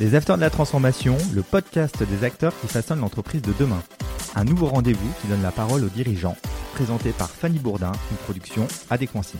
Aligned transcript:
Les 0.00 0.16
Acteurs 0.16 0.34
de 0.34 0.40
la 0.40 0.50
Transformation, 0.50 1.16
le 1.32 1.42
podcast 1.42 2.02
des 2.02 2.24
acteurs 2.24 2.52
qui 2.60 2.66
façonnent 2.66 2.98
l'entreprise 2.98 3.42
de 3.42 3.52
demain. 3.60 3.80
Un 4.34 4.44
nouveau 4.44 4.66
rendez-vous 4.66 5.08
qui 5.20 5.28
donne 5.28 5.42
la 5.42 5.52
parole 5.52 5.84
aux 5.84 5.88
dirigeants, 5.88 6.36
présenté 6.74 7.10
par 7.10 7.30
Fanny 7.30 7.60
Bourdin, 7.60 7.92
une 8.10 8.16
production 8.16 8.66
Adéquancy. 8.90 9.36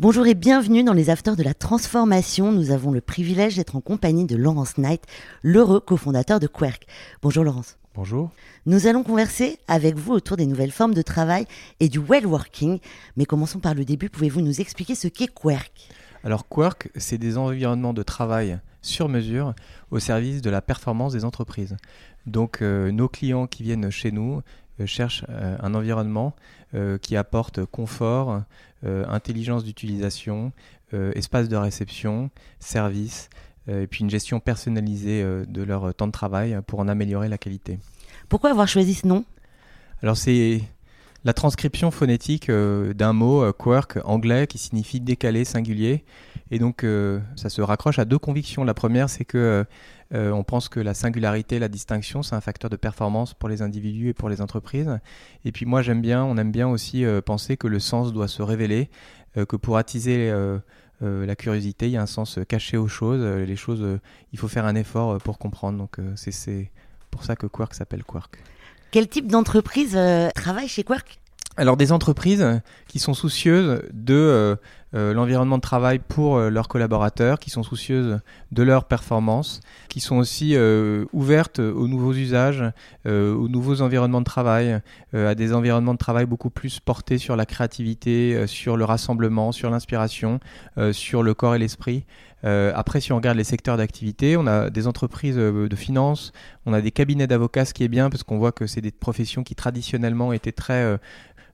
Bonjour 0.00 0.26
et 0.26 0.34
bienvenue 0.34 0.82
dans 0.82 0.92
les 0.92 1.08
Afters 1.08 1.36
de 1.36 1.44
la 1.44 1.54
Transformation. 1.54 2.50
Nous 2.50 2.72
avons 2.72 2.90
le 2.90 3.00
privilège 3.00 3.54
d'être 3.54 3.76
en 3.76 3.80
compagnie 3.80 4.26
de 4.26 4.34
Laurence 4.34 4.76
Knight, 4.76 5.04
l'heureux 5.44 5.78
cofondateur 5.78 6.40
de 6.40 6.48
Querc. 6.48 6.88
Bonjour 7.22 7.44
Laurence. 7.44 7.76
Bonjour. 7.94 8.30
Nous 8.66 8.88
allons 8.88 9.04
converser 9.04 9.60
avec 9.68 9.96
vous 9.96 10.14
autour 10.14 10.36
des 10.36 10.46
nouvelles 10.46 10.72
formes 10.72 10.94
de 10.94 11.02
travail 11.02 11.46
et 11.78 11.88
du 11.88 12.00
well 12.00 12.26
working. 12.26 12.80
Mais 13.16 13.24
commençons 13.24 13.60
par 13.60 13.74
le 13.74 13.84
début. 13.84 14.10
Pouvez-vous 14.10 14.40
nous 14.40 14.60
expliquer 14.60 14.96
ce 14.96 15.06
qu'est 15.06 15.32
Querc? 15.32 15.70
Alors 16.24 16.48
Querc, 16.48 16.88
c'est 16.96 17.18
des 17.18 17.38
environnements 17.38 17.94
de 17.94 18.02
travail 18.02 18.58
sur 18.82 19.08
mesure 19.08 19.54
au 19.90 19.98
service 19.98 20.42
de 20.42 20.50
la 20.50 20.62
performance 20.62 21.12
des 21.12 21.24
entreprises. 21.24 21.76
Donc 22.26 22.62
euh, 22.62 22.90
nos 22.90 23.08
clients 23.08 23.46
qui 23.46 23.62
viennent 23.62 23.90
chez 23.90 24.12
nous 24.12 24.42
euh, 24.80 24.86
cherchent 24.86 25.24
euh, 25.28 25.56
un 25.60 25.74
environnement 25.74 26.34
qui 27.00 27.16
apporte 27.16 27.64
confort, 27.64 28.42
intelligence 28.84 29.64
d'utilisation, 29.64 30.52
espace 30.92 31.48
de 31.48 31.56
réception, 31.56 32.28
service, 32.60 33.30
et 33.68 33.86
puis 33.86 34.00
une 34.00 34.10
gestion 34.10 34.38
personnalisée 34.38 35.24
de 35.48 35.62
leur 35.62 35.94
temps 35.94 36.08
de 36.08 36.12
travail 36.12 36.58
pour 36.66 36.80
en 36.80 36.88
améliorer 36.88 37.30
la 37.30 37.38
qualité. 37.38 37.78
Pourquoi 38.28 38.50
avoir 38.50 38.68
choisi 38.68 38.92
ce 38.92 39.06
nom? 39.06 39.24
Alors 40.02 40.18
c'est 40.18 40.60
la 41.24 41.32
transcription 41.32 41.90
phonétique 41.90 42.50
d'un 42.50 43.12
mot 43.12 43.52
quirk 43.52 43.98
anglais 44.04 44.46
qui 44.46 44.58
signifie 44.58 45.00
décalé, 45.00 45.44
singulier. 45.44 46.04
Et 46.50 46.58
donc 46.58 46.86
ça 47.36 47.50
se 47.50 47.60
raccroche 47.60 47.98
à 47.98 48.04
deux 48.04 48.18
convictions. 48.18 48.64
La 48.64 48.74
première, 48.74 49.10
c'est 49.10 49.24
que 49.24 49.66
euh, 50.14 50.30
on 50.30 50.42
pense 50.42 50.68
que 50.68 50.80
la 50.80 50.94
singularité, 50.94 51.58
la 51.58 51.68
distinction, 51.68 52.22
c'est 52.22 52.34
un 52.34 52.40
facteur 52.40 52.70
de 52.70 52.76
performance 52.76 53.34
pour 53.34 53.48
les 53.48 53.60
individus 53.62 54.08
et 54.08 54.14
pour 54.14 54.28
les 54.28 54.40
entreprises. 54.40 54.98
Et 55.44 55.52
puis 55.52 55.66
moi, 55.66 55.82
j'aime 55.82 56.00
bien, 56.00 56.24
on 56.24 56.36
aime 56.38 56.50
bien 56.50 56.68
aussi 56.68 57.04
euh, 57.04 57.20
penser 57.20 57.56
que 57.56 57.66
le 57.66 57.78
sens 57.78 58.12
doit 58.12 58.28
se 58.28 58.42
révéler, 58.42 58.88
euh, 59.36 59.44
que 59.44 59.56
pour 59.56 59.76
attiser 59.76 60.32
la 61.00 61.36
curiosité, 61.36 61.86
il 61.86 61.92
y 61.92 61.96
a 61.96 62.02
un 62.02 62.06
sens 62.06 62.40
caché 62.48 62.76
aux 62.76 62.88
choses. 62.88 63.22
les 63.22 63.56
choses, 63.56 64.00
il 64.32 64.38
faut 64.38 64.48
faire 64.48 64.64
un 64.64 64.74
effort 64.74 65.18
pour 65.18 65.38
comprendre. 65.38 65.78
Donc 65.78 65.98
c'est 66.16 66.70
pour 67.10 67.22
ça 67.22 67.36
que 67.36 67.46
Quark 67.46 67.74
s'appelle 67.74 68.02
Quark. 68.02 68.38
Quel 68.90 69.08
type 69.08 69.28
d'entreprise 69.28 69.98
travaille 70.34 70.68
chez 70.68 70.84
Quark? 70.84 71.18
Alors 71.58 71.76
des 71.76 71.90
entreprises 71.90 72.46
qui 72.86 73.00
sont 73.00 73.14
soucieuses 73.14 73.82
de 73.92 74.14
euh, 74.14 74.56
euh, 74.94 75.12
l'environnement 75.12 75.56
de 75.56 75.62
travail 75.62 75.98
pour 75.98 76.36
euh, 76.36 76.48
leurs 76.48 76.66
collaborateurs, 76.66 77.38
qui 77.38 77.50
sont 77.50 77.62
soucieuses 77.62 78.20
de 78.52 78.62
leur 78.62 78.84
performance, 78.84 79.60
qui 79.88 80.00
sont 80.00 80.16
aussi 80.16 80.56
ouvertes 81.12 81.58
aux 81.58 81.88
nouveaux 81.88 82.12
usages, 82.12 82.64
aux 83.06 83.48
nouveaux 83.48 83.82
environnements 83.82 84.20
de 84.20 84.26
travail, 84.26 84.80
à 85.12 85.34
des 85.34 85.52
environnements 85.52 85.92
de 85.92 85.98
travail 85.98 86.26
beaucoup 86.26 86.50
plus 86.50 86.80
portés 86.80 87.18
sur 87.18 87.36
la 87.36 87.46
créativité, 87.46 88.46
sur 88.46 88.76
le 88.76 88.84
rassemblement, 88.84 89.52
sur 89.52 89.70
l'inspiration, 89.70 90.40
sur 90.92 91.22
le 91.22 91.34
corps 91.34 91.54
et 91.54 91.58
l'esprit. 91.58 92.04
après, 92.42 93.00
si 93.00 93.12
on 93.12 93.16
regarde 93.16 93.36
les 93.36 93.44
secteurs 93.44 93.76
d'activité, 93.76 94.36
on 94.36 94.46
a 94.46 94.70
des 94.70 94.86
entreprises 94.86 95.36
de 95.36 95.76
finance, 95.76 96.32
on 96.66 96.72
a 96.72 96.80
des 96.80 96.90
cabinets 96.90 97.26
d'avocats, 97.26 97.64
ce 97.64 97.74
qui 97.74 97.84
est 97.84 97.88
bien 97.88 98.10
parce 98.10 98.22
qu'on 98.22 98.38
voit 98.38 98.52
que 98.52 98.66
c'est 98.66 98.80
des 98.82 98.92
professions 98.92 99.42
qui 99.42 99.54
traditionnellement 99.54 100.32
étaient 100.32 100.52
très 100.52 100.98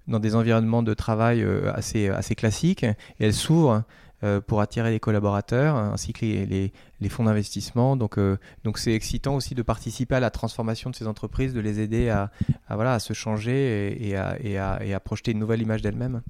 dans 0.08 0.20
des 0.20 0.34
environnements 0.34 0.82
de 0.82 0.94
travail 0.94 1.42
euh, 1.42 1.72
assez, 1.74 2.08
assez 2.08 2.34
classiques 2.34 2.84
et 2.84 2.94
elles 3.20 3.34
s'ouvrent 3.34 3.84
euh, 4.22 4.40
pour 4.40 4.60
attirer 4.60 4.90
les 4.90 5.00
collaborateurs 5.00 5.76
ainsi 5.76 6.12
que 6.12 6.24
les, 6.24 6.72
les, 7.00 7.08
fonds 7.08 7.24
d'investissement. 7.24 7.96
Donc, 7.96 8.18
euh, 8.18 8.38
donc 8.64 8.78
c'est 8.78 8.94
excitant 8.94 9.34
aussi 9.34 9.54
de 9.54 9.62
participer 9.62 10.14
à 10.14 10.20
la 10.20 10.30
transformation 10.30 10.90
de 10.90 10.96
ces 10.96 11.06
entreprises, 11.06 11.52
de 11.52 11.60
les 11.60 11.80
aider 11.80 12.08
à, 12.08 12.30
voilà, 12.70 12.94
à 12.94 12.98
se 13.00 13.12
changer 13.12 14.08
et, 14.08 14.16
à, 14.16 14.36
et, 14.40 14.56
à, 14.56 14.80
et 14.84 14.94
à 14.94 15.00
projeter 15.00 15.32
une 15.32 15.38
nouvelle 15.38 15.62
image 15.62 15.82
d'elles-mêmes. 15.82 16.22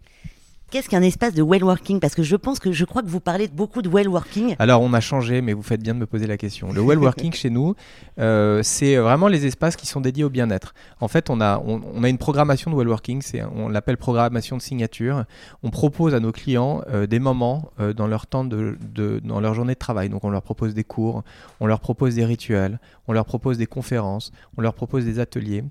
Qu'est-ce 0.70 0.88
qu'un 0.88 1.02
espace 1.02 1.34
de 1.34 1.42
well 1.42 1.62
working 1.62 2.00
Parce 2.00 2.14
que 2.14 2.22
je 2.22 2.34
pense 2.34 2.58
que 2.58 2.72
je 2.72 2.84
crois 2.84 3.02
que 3.02 3.08
vous 3.08 3.20
parlez 3.20 3.46
beaucoup 3.46 3.80
de 3.80 3.88
well 3.88 4.08
working. 4.08 4.56
Alors 4.58 4.82
on 4.82 4.92
a 4.92 5.00
changé, 5.00 5.40
mais 5.40 5.52
vous 5.52 5.62
faites 5.62 5.82
bien 5.82 5.94
de 5.94 6.00
me 6.00 6.06
poser 6.06 6.26
la 6.26 6.36
question. 6.36 6.72
Le 6.72 6.82
well 6.82 6.98
working 6.98 7.32
chez 7.34 7.50
nous, 7.50 7.74
euh, 8.18 8.60
c'est 8.64 8.96
vraiment 8.96 9.28
les 9.28 9.46
espaces 9.46 9.76
qui 9.76 9.86
sont 9.86 10.00
dédiés 10.00 10.24
au 10.24 10.30
bien-être. 10.30 10.74
En 11.00 11.06
fait, 11.06 11.30
on 11.30 11.40
a, 11.40 11.62
on, 11.64 12.02
a 12.02 12.08
une 12.08 12.18
programmation 12.18 12.70
de 12.72 12.76
well 12.76 12.88
working, 12.88 13.22
on 13.54 13.68
l'appelle 13.68 13.96
programmation 13.96 14.56
de 14.56 14.62
signature. 14.62 15.24
On 15.62 15.70
propose 15.70 16.14
à 16.14 16.20
nos 16.20 16.32
clients 16.32 16.82
euh, 16.88 17.06
des 17.06 17.20
moments 17.20 17.70
euh, 17.78 17.92
dans 17.92 18.08
leur 18.08 18.26
temps 18.26 18.44
de, 18.44 18.76
de, 18.80 19.20
dans 19.22 19.40
leur 19.40 19.54
journée 19.54 19.74
de 19.74 19.78
travail. 19.78 20.08
Donc 20.08 20.24
on 20.24 20.30
leur 20.30 20.42
propose 20.42 20.74
des 20.74 20.84
cours, 20.84 21.22
on 21.60 21.66
leur 21.66 21.78
propose 21.78 22.16
des 22.16 22.24
rituels, 22.24 22.80
on 23.06 23.12
leur 23.12 23.26
propose 23.26 23.58
des 23.58 23.66
conférences, 23.66 24.32
on 24.56 24.62
leur 24.62 24.74
propose 24.74 25.04
des 25.04 25.20
ateliers. 25.20 25.62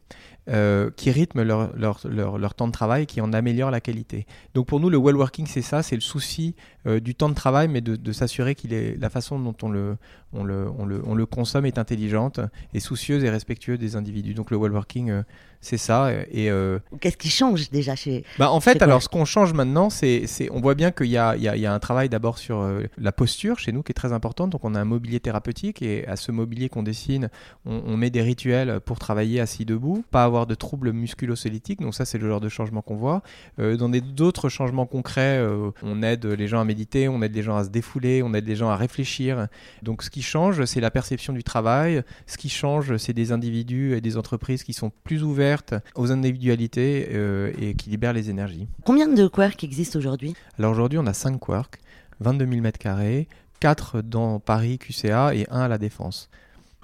Euh, 0.50 0.90
qui 0.98 1.10
rythment 1.10 1.42
leur, 1.44 1.74
leur, 1.74 2.06
leur, 2.06 2.54
temps 2.54 2.68
de 2.68 2.74
travail, 2.74 3.06
qui 3.06 3.22
en 3.22 3.32
améliorent 3.32 3.72
la 3.72 3.80
qualité. 3.80 4.26
Donc 4.54 4.68
pour 4.68 4.82
nous, 4.82 4.90
le 4.90 4.98
well 4.98 5.16
working, 5.16 5.48
c'est 5.48 5.62
ça, 5.62 5.84
c'est 5.84 5.96
le 5.96 6.02
souci 6.02 6.54
euh, 6.86 7.00
du 7.00 7.16
temps 7.16 7.30
de 7.30 7.34
travail, 7.34 7.70
mais 7.70 7.80
de, 7.80 7.96
de 7.96 8.12
s'assurer 8.12 8.54
qu'il 8.54 8.74
est 8.74 9.00
la 9.00 9.10
façon 9.10 9.40
dont 9.40 9.56
on 9.62 9.70
le, 9.70 9.96
on 10.34 10.44
le, 10.44 10.70
on 10.78 10.86
le, 10.86 11.02
on 11.06 11.16
le 11.16 11.26
consomme 11.26 11.66
est 11.66 11.78
intelligente 11.78 12.42
et 12.74 12.82
soucieuse 12.82 13.24
et 13.24 13.30
respectueuse 13.30 13.80
des 13.80 13.96
individus. 13.96 14.34
Donc 14.34 14.52
le 14.52 14.58
well 14.58 14.74
working, 14.74 15.12
euh, 15.12 15.24
c'est 15.64 15.78
ça. 15.78 16.12
Et 16.30 16.52
euh, 16.52 16.80
qu'est-ce 17.00 17.16
qui 17.16 17.30
change 17.30 17.70
déjà 17.70 17.96
chez 17.96 18.26
Bah 18.38 18.52
en 18.52 18.60
fait, 18.60 18.82
alors 18.82 19.02
ce 19.02 19.08
qu'on 19.08 19.24
change 19.24 19.54
maintenant, 19.54 19.90
c'est, 19.90 20.28
on 20.52 20.60
voit 20.60 20.76
bien 20.76 20.92
qu'il 20.92 21.08
y 21.08 21.12
y 21.12 21.16
y 21.16 21.66
a 21.66 21.74
un 21.74 21.80
travail 21.80 22.10
d'abord 22.10 22.38
sur 22.38 22.60
euh, 22.60 22.84
la 22.98 23.14
posture 23.14 23.60
chez 23.60 23.72
nous 23.72 23.82
qui 23.82 23.92
est 23.92 23.96
très 23.96 24.12
important. 24.12 24.48
Donc 24.48 24.66
on 24.66 24.76
a 24.76 24.82
un 24.82 24.86
mobilier 24.86 25.22
thérapeutique 25.22 25.82
et 25.82 26.06
à 26.06 26.18
ce 26.18 26.34
mobilier 26.34 26.68
qu'on 26.68 26.84
dessine, 26.84 27.30
on, 27.66 27.96
met 27.96 28.10
des 28.10 28.22
rituels 28.22 28.82
pour 28.82 29.00
travailler 29.00 29.40
assis 29.40 29.64
debout, 29.64 30.04
pas 30.12 30.26
avoir 30.26 30.48
de 30.48 30.56
troubles 30.56 30.92
musculo-squelettiques. 30.92 31.80
Donc 31.82 31.96
ça, 31.96 32.04
c'est 32.04 32.18
le 32.18 32.28
genre 32.28 32.42
de 32.42 32.50
changement 32.50 32.82
qu'on 32.82 32.98
voit. 32.98 33.22
dans 33.58 33.90
d'autres 33.90 34.50
changements 34.50 34.86
concrets, 34.86 35.42
on 35.82 36.04
aide 36.04 36.26
les 36.26 36.48
gens 36.48 36.60
à 36.60 36.66
méditer, 36.66 37.08
on 37.08 37.22
aide 37.22 37.34
les 37.34 37.44
gens 37.44 37.56
à 37.56 37.64
se 37.64 37.70
défouler, 37.70 38.22
on 38.22 38.34
aide 38.34 38.48
les 38.48 38.58
gens 38.58 38.70
à 38.70 38.76
réfléchir. 38.76 39.48
Donc 39.82 40.04
ce 40.04 40.10
qui 40.10 40.22
change, 40.22 40.66
c'est 40.66 40.82
la 40.82 40.92
perception 40.92 41.32
du 41.32 41.44
travail. 41.44 42.04
Ce 42.28 42.38
qui 42.38 42.50
change, 42.50 42.98
c'est 42.98 43.14
des 43.14 43.32
individus 43.32 43.96
et 43.96 44.02
des 44.02 44.18
entreprises 44.18 44.64
qui 44.64 44.74
sont 44.74 44.92
plus 45.04 45.24
ouverts 45.24 45.53
aux 45.96 46.12
individualités 46.12 47.10
euh, 47.14 47.52
et 47.60 47.74
qui 47.76 47.90
libèrent 47.90 48.14
les 48.14 48.30
énergies. 48.30 48.68
Combien 48.86 49.08
de 49.08 49.28
quarks 49.28 49.64
existent 49.64 50.00
aujourd'hui? 50.00 50.34
Alors 50.58 50.72
aujourd'hui, 50.72 51.00
on 51.00 51.06
a 51.08 51.14
5 51.14 51.40
quarks, 51.40 51.80
22 52.20 52.46
000 52.46 52.62
m2, 52.62 53.28
4 53.60 54.02
dans 54.02 54.40
Paris 54.40 54.78
QCA 54.78 55.36
et 55.36 55.48
1 55.50 55.62
à 55.62 55.68
la 55.68 55.78
Défense. 55.78 56.30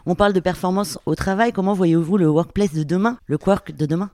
On 0.05 0.15
parle 0.15 0.33
de 0.33 0.39
performance 0.39 0.97
au 1.05 1.15
travail. 1.15 1.51
Comment 1.51 1.73
voyez-vous 1.73 2.17
le 2.17 2.29
workplace 2.29 2.73
de 2.73 2.83
demain, 2.83 3.17
le 3.27 3.37
quark 3.37 3.71
de 3.71 3.85
demain? 3.85 4.09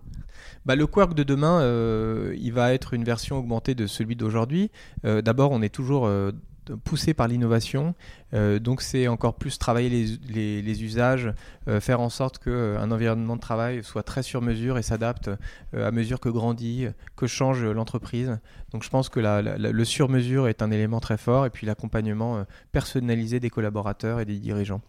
Bah, 0.66 0.76
le 0.76 0.88
quark 0.88 1.14
de 1.14 1.24
demain, 1.24 1.62
euh, 1.62 2.36
il 2.40 2.52
va 2.52 2.74
être 2.74 2.94
une 2.94 3.04
version 3.04 3.38
augmentée 3.38 3.76
de 3.76 3.86
celui 3.86 4.16
d'aujourd'hui. 4.16 4.72
Euh, 5.06 5.22
d'abord, 5.22 5.52
on 5.52 5.62
est 5.62 5.70
toujours 5.70 6.10
poussé 6.72 7.14
par 7.14 7.28
l'innovation. 7.28 7.96
Euh, 8.34 8.60
donc 8.60 8.82
c'est 8.82 9.08
encore 9.08 9.36
plus 9.36 9.58
travailler 9.58 9.90
les, 10.30 10.62
les, 10.62 10.84
usages, 10.84 11.34
euh, 11.68 11.80
faire 11.80 12.02
en 12.02 12.10
sorte 12.10 12.40
qu'un 12.40 12.52
euh, 12.52 12.92
environnement 12.92 13.36
de 13.36 13.42
travail 13.42 13.84
soit 13.84 14.04
très 14.04 14.24
sur 14.24 14.42
mesure 14.42 14.78
et 14.78 14.82
s'adapte 14.82 15.30
à 15.74 15.92
mesure 15.92 16.20
que 16.20 16.30
grandit, 16.30 16.88
que 17.16 17.28
change 17.28 17.64
l'entreprise. 17.64 18.38
Donc 18.72 18.84
je 18.84 18.90
pense 18.90 19.10
que 19.10 19.20
la, 19.20 19.42
le 19.42 19.86
sur-mesure 19.86 20.48
est 20.48 20.62
un 20.62 20.72
élément 20.72 21.00
très 21.00 21.18
fort 21.18 21.46
et 21.46 21.50
puis 21.50 21.66
l'accompagnement 21.66 22.46
personnalisé 22.72 23.40
des 23.40 23.50
collaborateurs 23.50 24.20
et 24.20 24.26
des 24.26 24.38
dirigeants. 24.38 24.82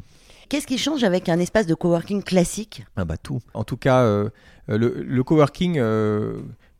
Qu'est-ce 0.48 0.66
qui 0.66 0.78
change 0.78 1.02
avec 1.02 1.28
un 1.28 1.40
espace 1.40 1.66
de 1.66 1.74
coworking 1.74 2.22
classique? 2.22 2.84
Ah 2.96 3.04
bah 3.04 3.16
Tout. 3.16 3.40
En 3.54 3.64
tout 3.64 3.76
cas, 3.76 4.04
le, 4.04 4.32
le, 4.68 5.24
coworking 5.24 5.80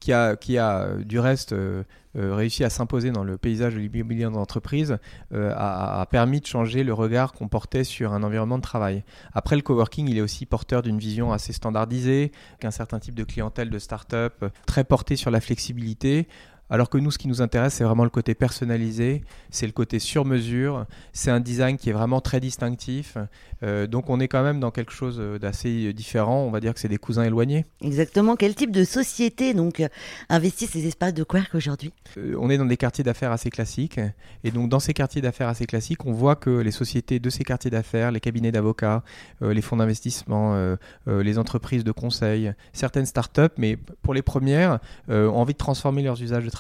qui 0.07 0.13
a, 0.59 0.79
a 0.79 0.97
du 0.99 1.19
reste 1.19 1.53
euh, 1.53 1.83
euh, 2.17 2.35
réussi 2.35 2.65
à 2.65 2.71
s'imposer 2.71 3.11
dans 3.11 3.25
le 3.25 3.37
paysage 3.37 3.75
de 3.75 3.81
l'immobilier 3.81 4.25
d'entreprise, 4.25 4.99
euh, 5.35 5.53
a, 5.55 6.01
a, 6.01 6.07
permis 6.07 6.41
de 6.41 6.47
changer 6.47 6.83
le 6.85 6.95
regard 6.95 7.33
qu'on 7.33 7.49
portait 7.49 7.85
sur 7.85 8.13
un 8.13 8.23
environnement 8.23 8.57
de 8.57 8.63
travail. 8.63 9.05
Après, 9.35 9.57
le 9.57 9.63
coworking, 9.63 10.09
il 10.09 10.17
est 10.17 10.23
aussi 10.23 10.47
porteur 10.47 10.83
d'une 10.83 10.99
vision 10.99 11.33
assez 11.33 11.53
standardisée, 11.53 12.33
qu'un 12.61 12.71
certain 12.71 13.01
type 13.01 13.15
de 13.15 13.25
clientèle 13.25 13.69
de 13.69 13.79
start-up, 13.79 14.45
très 14.67 14.85
portée 14.85 15.17
sur 15.17 15.31
la 15.31 15.41
flexibilité, 15.41 16.29
alors 16.69 16.91
que 16.91 16.99
nous, 16.99 17.11
ce 17.11 17.19
qui 17.19 17.29
nous 17.29 17.43
intéresse, 17.43 17.75
c'est 17.75 17.85
vraiment 17.85 18.05
le 18.05 18.11
côté 18.11 18.35
personnalisé, 18.35 19.23
c'est 19.51 19.67
le 19.67 19.73
côté 19.73 19.99
sur 19.99 20.25
mesure, 20.25 20.87
c'est 21.13 21.31
un 21.31 21.41
design 21.41 21.77
qui 21.77 21.91
est 21.91 21.93
vraiment 21.93 22.21
très 22.21 22.41
distinctif. 22.41 23.17
Euh, 23.63 23.87
donc 23.87 24.11
on 24.11 24.21
est 24.21 24.29
quand 24.29 24.43
même 24.43 24.61
dans 24.61 24.71
quelque 24.71 24.93
chose 24.93 25.19
d'assez 25.41 25.93
différent. 25.93 26.43
On 26.43 26.51
va 26.51 26.61
dire 26.61 26.75
que 26.75 26.81
c'est 26.81 26.89
des 26.89 26.99
cousins 26.99 27.23
éloignés. 27.23 27.65
Exactement. 27.81 28.37
Quel 28.37 28.55
type 28.55 28.71
de 28.71 28.85
société 28.85 29.55
donc 29.55 29.83
investit 30.29 30.67
ces 30.67 30.87
espaces 30.87 31.15
de 31.15 31.23
Quark 31.23 31.55
aujourd'hui? 31.55 31.93
Euh, 32.19 32.37
On 32.39 32.51
est 32.51 32.59
dans 32.59 32.67
des 32.67 32.77
quartiers 32.77 33.05
d'affaires 33.05 33.33
assez 33.33 33.51
classiques. 33.51 34.01
Et 34.45 34.51
donc 34.51 34.69
dans 34.69 34.81
ces 34.81 34.93
quartiers 34.93 35.23
d'affaires 35.23 35.49
assez 35.49 35.67
classiques, 35.67 36.05
on 36.05 36.13
voit 36.13 36.37
que 36.37 36.51
les 36.51 36.71
sociétés 36.71 37.19
de 37.19 37.31
ces 37.31 37.45
quartiers 37.45 37.71
d'affaires, 37.71 38.11
les 38.11 38.21
cabinets 38.21 38.53
d'avocats, 38.53 39.03
euh, 39.43 39.55
les 39.55 39.63
fonds 39.63 39.77
d'investissement, 39.77 40.77
les 41.07 41.39
entreprises 41.39 41.85
de 41.85 41.93
conseil, 41.93 42.53
certaines 42.73 43.07
startups, 43.07 43.43
mais 43.57 43.77
pour 43.77 44.15
les 44.15 44.23
premières, 44.23 44.79
ont 45.09 45.37
envie 45.37 45.53
de 45.53 45.59
transformer 45.59 46.03
leurs 46.03 46.23
usages 46.23 46.45
de 46.45 46.51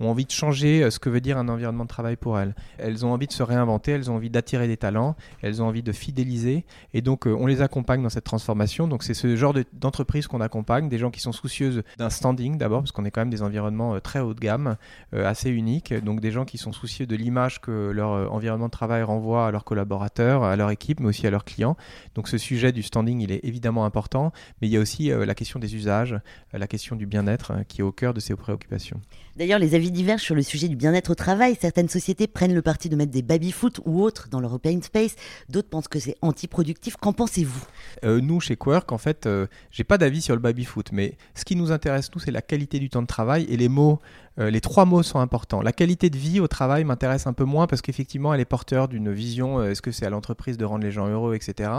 ont 0.00 0.08
envie 0.08 0.24
de 0.24 0.30
changer 0.30 0.90
ce 0.90 0.98
que 0.98 1.08
veut 1.08 1.20
dire 1.20 1.38
un 1.38 1.48
environnement 1.48 1.84
de 1.84 1.88
travail 1.88 2.16
pour 2.16 2.38
elles. 2.38 2.54
Elles 2.78 3.04
ont 3.04 3.12
envie 3.12 3.26
de 3.26 3.32
se 3.32 3.42
réinventer, 3.42 3.92
elles 3.92 4.10
ont 4.10 4.16
envie 4.16 4.30
d'attirer 4.30 4.66
des 4.66 4.76
talents, 4.76 5.16
elles 5.42 5.62
ont 5.62 5.66
envie 5.66 5.82
de 5.82 5.92
fidéliser. 5.92 6.64
Et 6.94 7.02
donc, 7.02 7.26
on 7.26 7.46
les 7.46 7.62
accompagne 7.62 8.02
dans 8.02 8.08
cette 8.08 8.24
transformation. 8.24 8.88
Donc, 8.88 9.02
c'est 9.02 9.14
ce 9.14 9.36
genre 9.36 9.54
d'entreprise 9.72 10.26
qu'on 10.26 10.40
accompagne, 10.40 10.88
des 10.88 10.98
gens 10.98 11.10
qui 11.10 11.20
sont 11.20 11.32
soucieuses 11.32 11.82
d'un 11.98 12.10
standing 12.10 12.58
d'abord, 12.58 12.80
parce 12.80 12.92
qu'on 12.92 13.04
est 13.04 13.10
quand 13.10 13.20
même 13.20 13.30
des 13.30 13.42
environnements 13.42 13.98
très 14.00 14.20
haut 14.20 14.34
de 14.34 14.40
gamme, 14.40 14.76
assez 15.12 15.50
uniques. 15.50 15.92
Donc, 15.92 16.20
des 16.20 16.30
gens 16.30 16.44
qui 16.44 16.58
sont 16.58 16.72
soucieux 16.72 17.06
de 17.06 17.16
l'image 17.16 17.60
que 17.60 17.90
leur 17.90 18.32
environnement 18.32 18.66
de 18.66 18.70
travail 18.70 19.02
renvoie 19.02 19.46
à 19.46 19.50
leurs 19.50 19.64
collaborateurs, 19.64 20.44
à 20.44 20.56
leur 20.56 20.70
équipe, 20.70 21.00
mais 21.00 21.08
aussi 21.08 21.26
à 21.26 21.30
leurs 21.30 21.44
clients. 21.44 21.76
Donc, 22.14 22.28
ce 22.28 22.38
sujet 22.38 22.72
du 22.72 22.82
standing, 22.82 23.20
il 23.20 23.32
est 23.32 23.44
évidemment 23.44 23.84
important, 23.84 24.32
mais 24.60 24.68
il 24.68 24.70
y 24.70 24.76
a 24.76 24.80
aussi 24.80 25.10
la 25.10 25.34
question 25.34 25.58
des 25.58 25.74
usages, 25.74 26.18
la 26.52 26.66
question 26.66 26.96
du 26.96 27.06
bien-être 27.06 27.50
hein, 27.50 27.64
qui 27.66 27.80
est 27.80 27.84
au 27.84 27.92
cœur 27.92 28.14
de 28.14 28.20
ces 28.20 28.34
préoccupations. 28.34 29.00
D'ailleurs, 29.36 29.58
les 29.58 29.74
avis 29.74 29.90
divergent 29.90 30.22
sur 30.22 30.34
le 30.34 30.40
sujet 30.40 30.66
du 30.66 30.76
bien-être 30.76 31.10
au 31.10 31.14
travail. 31.14 31.58
Certaines 31.60 31.90
sociétés 31.90 32.26
prennent 32.26 32.54
le 32.54 32.62
parti 32.62 32.88
de 32.88 32.96
mettre 32.96 33.12
des 33.12 33.20
baby-foot 33.20 33.80
ou 33.84 34.02
autres 34.02 34.28
dans 34.30 34.40
leur 34.40 34.54
open 34.54 34.82
space. 34.82 35.14
D'autres 35.50 35.68
pensent 35.68 35.88
que 35.88 35.98
c'est 35.98 36.16
anti-productif. 36.22 36.96
Qu'en 36.96 37.12
pensez-vous? 37.12 37.62
Euh, 38.04 38.22
Nous, 38.22 38.40
chez 38.40 38.56
Quark, 38.56 38.90
en 38.92 38.98
fait, 38.98 39.26
euh, 39.26 39.46
j'ai 39.70 39.84
pas 39.84 39.98
d'avis 39.98 40.22
sur 40.22 40.34
le 40.34 40.40
baby-foot, 40.40 40.88
mais 40.90 41.18
ce 41.34 41.44
qui 41.44 41.54
nous 41.54 41.70
intéresse, 41.70 42.10
nous, 42.14 42.20
c'est 42.20 42.30
la 42.30 42.40
qualité 42.40 42.78
du 42.78 42.88
temps 42.88 43.02
de 43.02 43.06
travail 43.06 43.46
et 43.50 43.58
les 43.58 43.68
mots 43.68 44.00
euh, 44.38 44.50
les 44.50 44.60
trois 44.60 44.84
mots 44.84 45.02
sont 45.02 45.18
importants. 45.18 45.62
La 45.62 45.72
qualité 45.72 46.10
de 46.10 46.18
vie 46.18 46.40
au 46.40 46.48
travail 46.48 46.84
m'intéresse 46.84 47.26
un 47.26 47.32
peu 47.32 47.44
moins 47.44 47.66
parce 47.66 47.82
qu'effectivement, 47.82 48.34
elle 48.34 48.40
est 48.40 48.44
porteur 48.44 48.88
d'une 48.88 49.12
vision, 49.12 49.62
est-ce 49.62 49.82
que 49.82 49.92
c'est 49.92 50.06
à 50.06 50.10
l'entreprise 50.10 50.58
de 50.58 50.64
rendre 50.64 50.84
les 50.84 50.92
gens 50.92 51.08
heureux, 51.08 51.34
etc. 51.34 51.70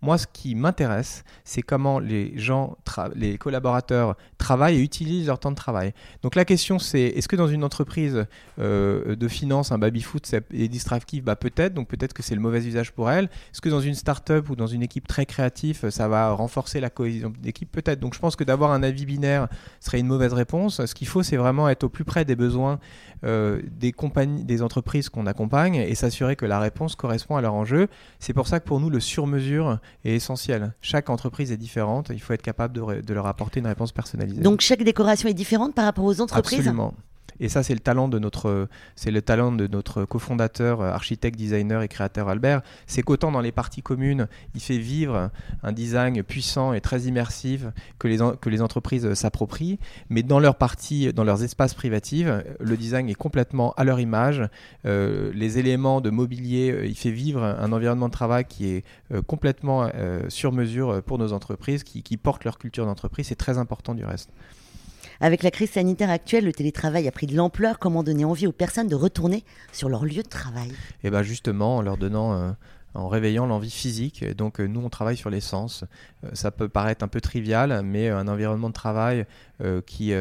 Moi, 0.00 0.16
ce 0.16 0.26
qui 0.32 0.54
m'intéresse, 0.54 1.24
c'est 1.44 1.62
comment 1.62 1.98
les 1.98 2.38
gens, 2.38 2.76
les 3.14 3.36
collaborateurs 3.36 4.16
travaillent 4.38 4.76
et 4.76 4.82
utilisent 4.82 5.26
leur 5.26 5.38
temps 5.38 5.50
de 5.50 5.56
travail. 5.56 5.92
Donc 6.22 6.34
la 6.34 6.44
question, 6.44 6.78
c'est 6.78 7.00
est-ce 7.00 7.28
que 7.28 7.36
dans 7.36 7.48
une 7.48 7.64
entreprise 7.64 8.26
euh, 8.58 9.16
de 9.16 9.28
finance, 9.28 9.72
un 9.72 9.78
baby-foot 9.78 10.34
est 10.52 10.68
distractif? 10.68 11.24
Bah, 11.24 11.36
Peut-être, 11.36 11.74
donc 11.74 11.88
peut-être 11.88 12.14
que 12.14 12.22
c'est 12.22 12.34
le 12.34 12.40
mauvais 12.40 12.64
usage 12.64 12.92
pour 12.92 13.10
elle. 13.10 13.24
Est-ce 13.24 13.60
que 13.60 13.68
dans 13.68 13.80
une 13.80 13.94
start-up 13.94 14.48
ou 14.50 14.56
dans 14.56 14.66
une 14.66 14.82
équipe 14.82 15.06
très 15.06 15.26
créative, 15.26 15.90
ça 15.90 16.08
va 16.08 16.30
renforcer 16.30 16.80
la 16.80 16.90
cohésion 16.90 17.32
d'équipe? 17.40 17.70
Peut-être. 17.70 18.00
Donc 18.00 18.14
je 18.14 18.18
pense 18.18 18.36
que 18.36 18.44
d'avoir 18.44 18.72
un 18.72 18.82
avis 18.82 19.04
binaire 19.04 19.48
serait 19.80 20.00
une 20.00 20.06
mauvaise 20.06 20.32
réponse. 20.32 20.84
Ce 20.84 20.94
qu'il 20.94 21.08
faut, 21.08 21.22
c'est 21.22 21.36
vraiment 21.36 21.68
être 21.68 21.84
au 21.84 21.88
plus 21.98 22.04
près 22.04 22.24
des 22.24 22.36
besoins 22.36 22.78
euh, 23.24 23.60
des 23.72 23.90
compagnies, 23.90 24.44
des 24.44 24.62
entreprises 24.62 25.08
qu'on 25.08 25.26
accompagne 25.26 25.74
et 25.74 25.96
s'assurer 25.96 26.36
que 26.36 26.46
la 26.46 26.60
réponse 26.60 26.94
correspond 26.94 27.34
à 27.34 27.40
leur 27.40 27.54
enjeu. 27.54 27.88
C'est 28.20 28.32
pour 28.32 28.46
ça 28.46 28.60
que 28.60 28.64
pour 28.64 28.78
nous, 28.78 28.88
le 28.88 29.00
sur-mesure 29.00 29.80
est 30.04 30.14
essentiel. 30.14 30.74
Chaque 30.80 31.10
entreprise 31.10 31.50
est 31.50 31.56
différente. 31.56 32.12
Il 32.14 32.20
faut 32.20 32.34
être 32.34 32.42
capable 32.42 32.72
de, 32.72 33.00
de 33.00 33.14
leur 33.14 33.26
apporter 33.26 33.58
une 33.58 33.66
réponse 33.66 33.90
personnalisée. 33.90 34.42
Donc 34.42 34.60
chaque 34.60 34.84
décoration 34.84 35.28
est 35.28 35.34
différente 35.34 35.74
par 35.74 35.86
rapport 35.86 36.04
aux 36.04 36.20
entreprises? 36.20 36.60
Absolument. 36.60 36.94
Et 37.40 37.48
ça, 37.48 37.62
c'est 37.62 37.74
le 37.74 37.80
talent 37.80 38.08
de 38.08 38.18
notre, 38.18 38.68
c'est 38.96 39.10
le 39.10 39.22
talent 39.22 39.52
de 39.52 39.66
notre 39.66 40.04
cofondateur, 40.04 40.80
euh, 40.80 40.90
architecte, 40.90 41.38
designer 41.38 41.82
et 41.82 41.88
créateur 41.88 42.28
Albert. 42.28 42.62
C'est 42.86 43.02
qu'autant 43.02 43.30
dans 43.30 43.40
les 43.40 43.52
parties 43.52 43.82
communes, 43.82 44.28
il 44.54 44.60
fait 44.60 44.78
vivre 44.78 45.30
un 45.62 45.72
design 45.72 46.22
puissant 46.22 46.72
et 46.72 46.80
très 46.80 47.02
immersif 47.02 47.66
que 47.98 48.08
les, 48.08 48.62
entreprises 48.62 49.14
s'approprient, 49.14 49.78
mais 50.10 50.22
dans 50.22 50.40
leurs 50.40 50.56
parties, 50.56 51.12
dans 51.12 51.24
leurs 51.24 51.44
espaces 51.44 51.74
privatifs, 51.74 52.28
le 52.60 52.76
design 52.76 53.08
est 53.08 53.14
complètement 53.14 53.72
à 53.76 53.84
leur 53.84 54.00
image. 54.00 54.42
Euh, 54.84 55.30
les 55.34 55.58
éléments 55.58 56.00
de 56.00 56.10
mobilier, 56.10 56.70
euh, 56.70 56.86
il 56.86 56.96
fait 56.96 57.10
vivre 57.10 57.42
un 57.42 57.72
environnement 57.72 58.08
de 58.08 58.12
travail 58.12 58.44
qui 58.44 58.68
est 58.68 58.84
complètement 59.26 59.90
sur 60.28 60.52
mesure 60.52 61.02
pour 61.02 61.18
nos 61.18 61.32
entreprises, 61.32 61.82
qui, 61.82 62.02
qui 62.02 62.16
portent 62.16 62.44
leur 62.44 62.58
culture 62.58 62.86
d'entreprise. 62.86 63.26
C'est 63.26 63.36
très 63.36 63.58
important 63.58 63.94
du 63.94 64.04
reste. 64.04 64.30
Avec 65.20 65.42
la 65.42 65.50
crise 65.50 65.70
sanitaire 65.70 66.10
actuelle, 66.10 66.44
le 66.44 66.52
télétravail 66.52 67.08
a 67.08 67.12
pris 67.12 67.26
de 67.26 67.34
l'ampleur. 67.34 67.78
Comment 67.78 68.04
donner 68.04 68.24
envie 68.24 68.46
aux 68.46 68.52
personnes 68.52 68.86
de 68.86 68.94
retourner 68.94 69.44
sur 69.72 69.88
leur 69.88 70.04
lieu 70.04 70.22
de 70.22 70.28
travail? 70.28 70.70
Eh 71.02 71.10
bien 71.10 71.22
justement, 71.22 71.78
en 71.78 71.82
leur 71.82 71.96
donnant... 71.96 72.32
Euh, 72.34 72.50
en 72.94 73.06
réveillant 73.06 73.46
l'envie 73.46 73.70
physique. 73.70 74.24
Donc 74.36 74.60
euh, 74.60 74.66
nous, 74.66 74.80
on 74.80 74.88
travaille 74.88 75.16
sur 75.16 75.30
les 75.30 75.42
sens. 75.42 75.84
Euh, 76.24 76.30
ça 76.32 76.50
peut 76.50 76.68
paraître 76.68 77.04
un 77.04 77.08
peu 77.08 77.20
trivial, 77.20 77.82
mais 77.84 78.08
un 78.08 78.26
environnement 78.26 78.68
de 78.68 78.74
travail 78.74 79.26
qui, 79.86 80.14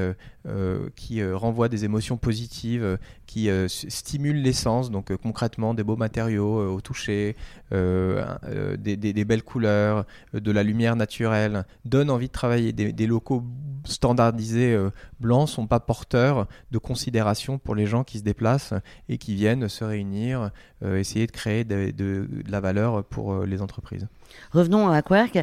qui 0.95 1.23
renvoie 1.23 1.69
des 1.69 1.85
émotions 1.85 2.17
positives, 2.17 2.97
qui 3.25 3.49
stimule 3.67 4.41
les 4.41 4.53
sens, 4.53 4.91
donc 4.91 5.15
concrètement 5.17 5.73
des 5.73 5.83
beaux 5.83 5.95
matériaux 5.95 6.73
au 6.73 6.81
toucher, 6.81 7.35
des, 7.71 9.25
belles 9.25 9.44
couleurs, 9.44 10.05
de 10.33 10.51
la 10.51 10.63
lumière 10.63 10.95
naturelle, 10.95 11.65
donne 11.85 12.09
envie 12.09 12.27
de 12.27 12.31
travailler. 12.31 12.71
Des, 12.73 13.07
locaux 13.07 13.44
standardisés 13.85 14.73
euh, 14.73 14.91
blancs 15.19 15.49
sont 15.49 15.67
pas 15.67 15.79
porteurs 15.79 16.47
de 16.71 16.77
considération 16.77 17.57
pour 17.57 17.75
les 17.75 17.85
gens 17.85 18.03
qui 18.03 18.19
se 18.19 18.23
déplacent 18.23 18.73
et 19.09 19.17
qui 19.17 19.35
viennent 19.35 19.67
se 19.67 19.83
réunir, 19.83 20.51
euh, 20.83 20.97
essayer 20.97 21.25
de 21.25 21.31
créer 21.31 21.63
de, 21.63 22.27
la 22.47 22.59
valeur 22.59 23.03
pour 23.03 23.33
euh, 23.33 23.45
les 23.45 23.61
entreprises. 23.61 24.07
Revenons 24.51 24.89
à 24.89 25.01
Quark. 25.01 25.39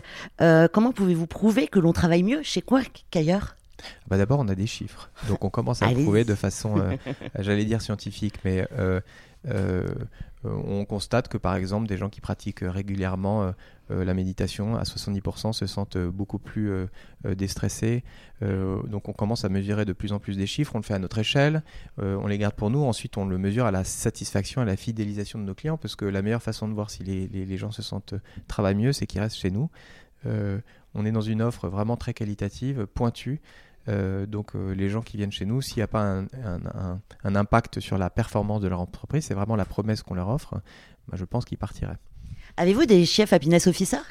comment 0.73 0.93
pouvez-vous 0.93 1.27
prouver 1.27 1.67
que 1.67 1.79
l'on 1.79 1.93
travaille 1.93 2.23
mieux 2.23 2.43
chez 2.43 2.63
Quark 2.63 3.07
qu'ailleurs? 3.11 3.57
Bah 4.09 4.19
D'abord, 4.19 4.41
on 4.41 4.49
a 4.49 4.55
des 4.55 4.67
chiffres. 4.67 5.11
Donc, 5.29 5.45
on 5.45 5.51
commence 5.51 5.83
à 5.83 5.89
prouver 5.89 6.25
de 6.25 6.35
façon, 6.35 6.77
j'allais 7.39 7.65
dire 7.65 7.83
scientifique, 7.83 8.35
mais 8.45 8.67
on 10.45 10.85
constate 10.85 11.29
que, 11.29 11.39
par 11.39 11.57
exemple, 11.57 11.87
des 11.87 11.97
gens 11.97 12.09
qui 12.09 12.21
pratiquent 12.21 12.63
régulièrement 12.63 13.53
euh, 13.91 14.05
la 14.05 14.15
méditation, 14.15 14.77
à 14.77 14.83
70% 14.83 15.53
se 15.53 15.67
sentent 15.67 15.97
euh, 15.97 16.11
beaucoup 16.11 16.39
plus 16.39 16.71
euh, 16.71 16.87
déstressés. 17.35 18.03
donc 18.43 19.09
on 19.09 19.13
commence 19.13 19.45
à 19.45 19.49
mesurer 19.49 19.85
de 19.85 19.95
plus 19.95 20.13
en 20.13 20.19
plus 20.19 20.37
des 20.37 20.47
chiffres, 20.47 20.75
on 20.75 20.79
le 20.79 20.85
fait 20.85 20.93
à 20.93 20.99
notre 20.99 21.19
échelle, 21.19 21.63
on 21.97 22.27
les 22.27 22.37
garde 22.37 22.55
pour 22.55 22.69
nous, 22.69 22.83
ensuite 22.83 23.17
on 23.17 23.25
le 23.25 23.39
mesure 23.39 23.65
à 23.65 23.71
la 23.71 23.85
satisfaction, 23.85 24.61
à 24.61 24.67
la 24.67 24.77
fidélisation 24.77 25.39
de 25.39 25.45
nos 25.45 25.55
clients, 25.55 25.79
parce 25.79 25.97
que 25.97 26.05
la 26.05 26.21
meilleure 26.21 26.43
façon 26.43 26.69
de 26.69 26.75
voir 26.75 26.91
si 26.91 27.03
les, 27.05 27.57
gens 27.57 27.71
se 27.71 27.81
sentent 27.81 28.15
travaillent 28.47 28.75
mieux, 28.75 28.93
c'est 28.93 29.07
qu'ils 29.07 29.23
restent 29.23 29.39
chez 29.39 29.51
nous. 29.51 29.71
On 30.95 31.07
est 31.07 31.13
dans 31.13 31.21
une 31.21 31.43
offre 31.43 31.69
vraiment 31.69 31.97
très 31.97 32.15
qualitative, 32.15 32.87
pointue. 32.87 33.41
donc 33.87 34.55
les 34.55 34.89
gens 34.89 35.03
qui 35.03 35.17
viennent 35.17 35.33
chez 35.33 35.45
nous, 35.45 35.61
s'il 35.61 35.77
n'y 35.77 35.83
a 35.83 35.89
pas 35.89 36.03
un, 36.03 36.27
un, 37.25 37.37
impact 37.37 37.81
sur 37.81 37.99
la 37.99 38.11
performance 38.11 38.61
de 38.61 38.69
leur 38.69 38.81
entreprise, 38.81 39.25
c'est 39.25 39.35
vraiment 39.35 39.57
la 39.57 39.65
promesse 39.65 40.03
qu'on 40.03 40.15
leur 40.15 40.29
offre, 40.29 40.55
bah, 41.09 41.17
je 41.17 41.25
pense 41.25 41.45
qu'ils 41.45 41.59
partiraient. 41.59 41.99
Avez-vous 42.57 42.87
des 42.87 43.05
chefs 43.05 43.33
happiness 43.33 43.67
officers? 43.67 44.05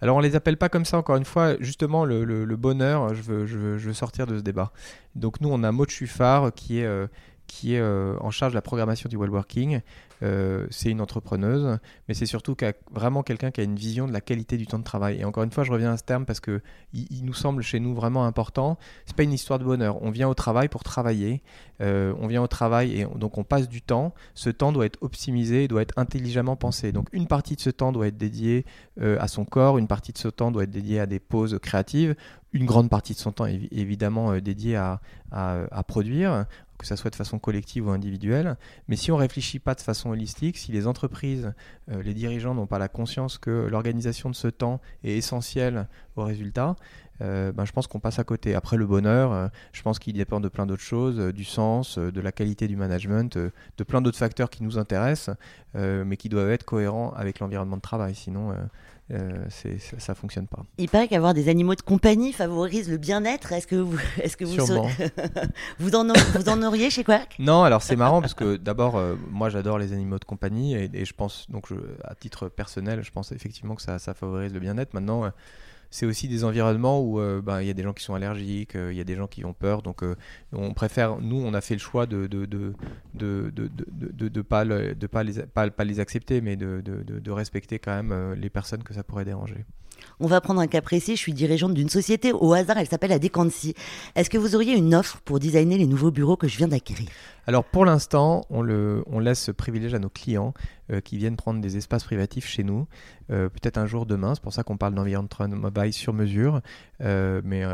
Alors 0.00 0.16
on 0.16 0.20
les 0.20 0.36
appelle 0.36 0.56
pas 0.56 0.68
comme 0.68 0.84
ça 0.84 0.96
encore 0.96 1.16
une 1.16 1.24
fois, 1.24 1.56
justement 1.60 2.04
le, 2.04 2.56
bonheur, 2.56 3.14
je 3.14 3.22
veux, 3.22 3.46
je, 3.46 3.58
veux, 3.58 3.92
sortir 3.92 4.26
de 4.26 4.38
ce 4.38 4.42
débat. 4.42 4.72
Donc 5.16 5.40
nous 5.40 5.48
on 5.50 5.62
a 5.64 5.72
Maud 5.72 5.90
Chuffard 5.90 6.52
qui 6.54 6.80
est, 6.80 6.86
euh, 6.86 7.08
qui 7.48 7.74
est 7.74 7.80
euh, 7.80 8.14
en 8.20 8.30
charge 8.30 8.52
de 8.52 8.56
la 8.56 8.62
programmation 8.62 9.08
du 9.08 9.16
well 9.16 9.30
working 9.30 9.80
euh, 10.22 10.66
c'est 10.70 10.90
une 10.90 11.00
entrepreneuse, 11.00 11.78
mais 12.08 12.14
c'est 12.14 12.26
surtout 12.26 12.56
vraiment 12.90 13.22
quelqu'un 13.22 13.50
qui 13.50 13.60
a 13.60 13.64
une 13.64 13.76
vision 13.76 14.08
de 14.08 14.12
la 14.12 14.20
qualité 14.20 14.56
du 14.56 14.66
temps 14.66 14.78
de 14.78 14.84
travail. 14.84 15.20
Et 15.20 15.24
encore 15.24 15.44
une 15.44 15.52
fois, 15.52 15.64
je 15.64 15.70
reviens 15.70 15.92
à 15.92 15.96
ce 15.96 16.02
terme 16.02 16.24
parce 16.24 16.40
que 16.40 16.60
il, 16.92 17.24
nous 17.24 17.34
semble 17.34 17.62
chez 17.62 17.78
nous 17.78 17.94
vraiment 17.94 18.24
important. 18.24 18.78
C'est 19.06 19.14
pas 19.14 19.22
une 19.22 19.32
histoire 19.32 19.58
de 19.58 19.64
bonheur. 19.64 20.02
On 20.02 20.10
vient 20.10 20.28
au 20.28 20.34
travail 20.34 20.68
pour 20.68 20.82
travailler. 20.82 21.42
Euh, 21.80 22.12
on 22.18 22.26
vient 22.26 22.42
au 22.42 22.48
travail 22.48 23.00
et 23.00 23.06
donc 23.16 23.38
on 23.38 23.44
passe 23.44 23.68
du 23.68 23.80
temps. 23.80 24.12
Ce 24.34 24.50
temps 24.50 24.72
doit 24.72 24.86
être 24.86 24.98
optimisé, 25.02 25.68
doit 25.68 25.82
être 25.82 25.96
intelligemment 25.96 26.56
pensé. 26.56 26.90
Donc 26.90 27.08
une 27.12 27.28
partie 27.28 27.54
de 27.54 27.60
ce 27.60 27.70
temps 27.70 27.92
doit 27.92 28.08
être 28.08 28.18
dédiée 28.18 28.64
à 29.00 29.28
son 29.28 29.44
corps, 29.44 29.78
une 29.78 29.86
partie 29.86 30.12
de 30.12 30.18
ce 30.18 30.26
temps 30.26 30.50
doit 30.50 30.64
être 30.64 30.72
dédiée 30.72 30.98
à 30.98 31.06
des 31.06 31.20
pauses 31.20 31.56
créatives, 31.62 32.16
une 32.52 32.66
grande 32.66 32.88
partie 32.88 33.12
de 33.12 33.18
son 33.18 33.32
temps 33.32 33.46
est 33.46 33.68
évidemment 33.72 34.36
dédiée 34.38 34.76
à, 34.76 35.00
produire 35.86 36.46
que 36.78 36.86
ça 36.86 36.96
soit 36.96 37.10
de 37.10 37.16
façon 37.16 37.38
collective 37.38 37.88
ou 37.88 37.90
individuelle. 37.90 38.56
Mais 38.86 38.96
si 38.96 39.12
on 39.12 39.16
ne 39.16 39.20
réfléchit 39.20 39.58
pas 39.58 39.74
de 39.74 39.80
façon 39.80 40.10
holistique, 40.10 40.56
si 40.56 40.72
les 40.72 40.86
entreprises, 40.86 41.52
euh, 41.90 42.02
les 42.02 42.14
dirigeants 42.14 42.54
n'ont 42.54 42.66
pas 42.66 42.78
la 42.78 42.88
conscience 42.88 43.36
que 43.36 43.66
l'organisation 43.68 44.30
de 44.30 44.34
ce 44.34 44.48
temps 44.48 44.80
est 45.02 45.16
essentielle 45.16 45.88
au 46.16 46.24
résultat, 46.24 46.76
euh, 47.20 47.50
ben, 47.50 47.64
je 47.64 47.72
pense 47.72 47.88
qu'on 47.88 47.98
passe 47.98 48.20
à 48.20 48.24
côté. 48.24 48.54
Après 48.54 48.76
le 48.76 48.86
bonheur, 48.86 49.32
euh, 49.32 49.48
je 49.72 49.82
pense 49.82 49.98
qu'il 49.98 50.14
dépend 50.14 50.38
de 50.38 50.48
plein 50.48 50.66
d'autres 50.66 50.82
choses, 50.82 51.18
du 51.34 51.44
sens, 51.44 51.98
de 51.98 52.20
la 52.20 52.30
qualité 52.30 52.68
du 52.68 52.76
management, 52.76 53.36
de 53.36 53.84
plein 53.84 54.00
d'autres 54.00 54.18
facteurs 54.18 54.50
qui 54.50 54.62
nous 54.62 54.78
intéressent, 54.78 55.36
mais 55.74 56.16
qui 56.16 56.28
doivent 56.28 56.50
être 56.50 56.64
cohérents 56.64 57.12
avec 57.16 57.40
l'environnement 57.40 57.76
de 57.76 57.82
travail. 57.82 58.14
Sinon, 58.14 58.54
euh, 59.10 59.46
ça, 59.48 60.12
ne 60.12 60.16
fonctionne 60.16 60.46
pas. 60.46 60.64
Il 60.76 60.88
paraît 60.88 61.08
qu'avoir 61.08 61.32
des 61.32 61.48
animaux 61.48 61.74
de 61.74 61.82
compagnie 61.82 62.32
favorise 62.32 62.90
le 62.90 62.98
bien-être. 62.98 63.52
Est-ce 63.52 63.66
que 63.66 63.76
vous, 63.76 63.98
est-ce 64.22 64.36
que 64.36 64.44
vous, 64.44 64.56
vous, 65.78 65.94
en, 65.94 66.12
vous 66.34 66.48
en 66.48 66.62
auriez 66.62 66.90
chez 66.90 67.04
Quark 67.04 67.36
Non, 67.38 67.62
alors 67.62 67.82
c'est 67.82 67.96
marrant 67.96 68.20
parce 68.20 68.34
que 68.34 68.56
d'abord, 68.56 68.96
euh, 68.96 69.14
moi 69.30 69.48
j'adore 69.48 69.78
les 69.78 69.92
animaux 69.92 70.18
de 70.18 70.24
compagnie 70.24 70.74
et, 70.74 71.04
je 71.04 71.14
pense 71.14 71.46
donc 71.48 71.68
à 72.04 72.14
titre 72.14 72.48
personnel, 72.48 73.02
je 73.02 73.10
pense 73.10 73.32
effectivement 73.32 73.74
que 73.74 73.82
ça, 73.82 73.98
ça 73.98 74.14
favorise 74.14 74.52
le 74.52 74.60
bien-être. 74.60 74.94
Maintenant. 74.94 75.32
C'est 75.90 76.06
aussi 76.06 76.28
des 76.28 76.44
environnements 76.44 77.00
où 77.00 77.18
euh, 77.18 77.40
ben, 77.40 77.62
il 77.62 77.66
y 77.66 77.70
a 77.70 77.74
des 77.74 77.82
gens 77.82 77.92
qui 77.92 78.04
sont 78.04 78.14
allergiques, 78.14 78.76
euh, 78.76 78.92
il 78.92 78.98
y 78.98 79.00
a 79.00 79.04
des 79.04 79.16
gens 79.16 79.26
qui 79.26 79.44
ont 79.44 79.54
peur. 79.54 79.82
Donc, 79.82 80.02
euh, 80.02 80.16
on 80.52 80.74
préfère, 80.74 81.18
nous, 81.20 81.36
on 81.36 81.54
a 81.54 81.60
fait 81.60 81.74
le 81.74 81.80
choix 81.80 82.06
de 82.06 82.26
de 82.26 82.44
de 82.46 82.74
de 83.14 83.50
de, 84.28 84.42
pas, 84.42 84.64
de 84.64 85.06
pas 85.06 85.22
les 85.22 85.32
pas, 85.42 85.70
pas 85.70 85.84
les 85.84 86.00
accepter, 86.00 86.40
mais 86.40 86.56
de, 86.56 86.82
de, 86.84 87.02
de 87.02 87.30
respecter 87.30 87.78
quand 87.78 88.02
même 88.02 88.34
les 88.34 88.50
personnes 88.50 88.82
que 88.82 88.92
ça 88.92 89.02
pourrait 89.02 89.24
déranger. 89.24 89.64
On 90.20 90.26
va 90.26 90.40
prendre 90.40 90.60
un 90.60 90.66
cas 90.66 90.80
précis, 90.80 91.16
je 91.16 91.20
suis 91.20 91.32
dirigeante 91.32 91.74
d'une 91.74 91.88
société, 91.88 92.32
au 92.32 92.52
hasard 92.52 92.78
elle 92.78 92.86
s'appelle 92.86 93.12
Adequancy. 93.12 93.74
Est-ce 94.14 94.30
que 94.30 94.38
vous 94.38 94.54
auriez 94.54 94.76
une 94.76 94.94
offre 94.94 95.20
pour 95.24 95.40
designer 95.40 95.76
les 95.76 95.86
nouveaux 95.86 96.12
bureaux 96.12 96.36
que 96.36 96.46
je 96.46 96.56
viens 96.56 96.68
d'acquérir? 96.68 97.08
Alors 97.46 97.64
pour 97.64 97.84
l'instant, 97.84 98.44
on, 98.50 98.62
le, 98.62 99.02
on 99.06 99.18
laisse 99.18 99.42
ce 99.42 99.50
privilège 99.50 99.94
à 99.94 99.98
nos 99.98 100.08
clients 100.08 100.54
euh, 100.90 101.00
qui 101.00 101.16
viennent 101.16 101.36
prendre 101.36 101.60
des 101.60 101.76
espaces 101.76 102.04
privatifs 102.04 102.46
chez 102.46 102.64
nous. 102.64 102.86
Euh, 103.30 103.48
peut-être 103.48 103.78
un 103.78 103.86
jour 103.86 104.06
demain, 104.06 104.34
c'est 104.34 104.42
pour 104.42 104.52
ça 104.52 104.62
qu'on 104.62 104.76
parle 104.76 104.94
d'environnement 104.94 105.56
mobile 105.56 105.92
sur 105.92 106.12
mesure, 106.12 106.60
euh, 107.00 107.40
mais 107.44 107.64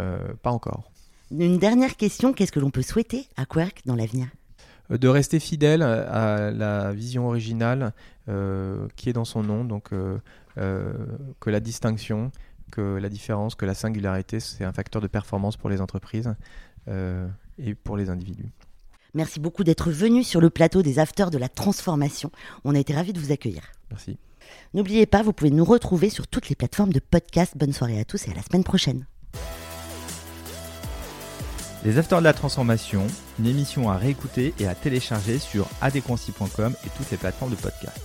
pas 0.43 0.51
encore. 0.51 0.91
Une 1.31 1.59
dernière 1.59 1.97
question, 1.97 2.33
qu'est-ce 2.33 2.53
que 2.53 2.61
l'on 2.61 2.71
peut 2.71 2.83
souhaiter 2.83 3.27
à 3.37 3.47
Quirk 3.47 3.83
dans 3.87 3.97
l'avenir? 3.97 4.27
De 4.91 5.09
rester 5.09 5.41
fidèle 5.41 5.83
à 5.83 6.51
la 6.51 6.93
vision 6.93 7.27
originale 7.27 7.93
qui 8.27 9.09
est 9.09 9.15
dans 9.15 9.25
son 9.25 9.43
nom, 9.43 9.65
donc 9.65 9.91
que 10.57 11.51
la 11.51 11.61
distinction, 11.61 12.31
que 12.71 12.99
la 12.99 13.09
différence, 13.09 13.55
que 13.55 13.67
la 13.67 13.75
singularité, 13.75 14.41
c'est 14.41 14.65
un 14.65 14.73
facteur 14.73 15.01
de 15.01 15.07
performance 15.07 15.57
pour 15.57 15.71
les 15.71 15.81
entreprises 15.81 16.35
euh, 16.89 17.29
et 17.59 17.75
pour 17.75 17.97
les 17.97 18.11
individus. 18.11 18.51
Merci 19.15 19.39
beaucoup 19.39 19.65
d'être 19.65 19.91
venu 19.91 20.25
sur 20.25 20.41
le 20.41 20.51
plateau 20.51 20.83
des 20.83 20.99
Afters 20.99 21.31
de 21.31 21.39
la 21.39 21.49
Transformation. 21.49 22.31
On 22.65 22.75
a 22.75 22.79
été 22.79 22.93
ravis 22.93 23.13
de 23.13 23.21
vous 23.21 23.33
accueillir. 23.33 23.63
Merci. 23.91 24.19
N'oubliez 24.75 25.07
pas, 25.07 25.23
vous 25.23 25.33
pouvez 25.33 25.51
nous 25.51 25.65
retrouver 25.65 26.11
sur 26.11 26.27
toutes 26.27 26.49
les 26.49 26.57
plateformes 26.57 26.93
de 26.93 27.01
podcast. 27.01 27.55
Bonne 27.57 27.73
soirée 27.73 28.01
à 28.01 28.05
tous 28.05 28.27
et 28.27 28.33
à 28.33 28.35
la 28.35 28.43
semaine 28.43 28.65
prochaine. 28.65 29.07
Les 31.85 31.99
Afters 31.99 32.19
de 32.21 32.25
la 32.25 32.33
Transformation, 32.33 33.07
une 33.39 33.47
émission 33.47 33.91
à 33.91 33.97
réécouter 33.97 34.55
et 34.59 34.67
à 34.67 34.75
télécharger 34.75 35.39
sur 35.39 35.69
adéquancy.com 35.83 36.75
et 36.85 36.89
toutes 36.97 37.11
les 37.11 37.19
plateformes 37.19 37.51
de 37.51 37.57
podcast. 37.57 38.01